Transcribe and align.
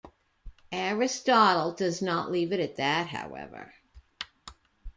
Aristotle 0.71 1.73
does 1.75 2.01
not 2.01 2.31
leave 2.31 2.51
it 2.51 2.75
that, 2.77 3.09
however. 3.09 3.75